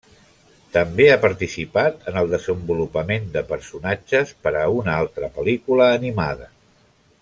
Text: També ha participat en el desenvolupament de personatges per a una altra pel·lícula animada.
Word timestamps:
També 0.77 1.05
ha 1.09 1.17
participat 1.25 2.07
en 2.11 2.17
el 2.23 2.31
desenvolupament 2.31 3.29
de 3.37 3.45
personatges 3.53 4.35
per 4.47 4.57
a 4.63 4.67
una 4.81 4.97
altra 5.05 5.31
pel·lícula 5.37 5.95
animada. 6.01 6.53